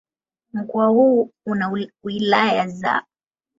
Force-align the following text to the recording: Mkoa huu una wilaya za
Mkoa 0.53 0.87
huu 0.87 1.29
una 1.45 1.87
wilaya 2.03 2.67
za 2.67 3.05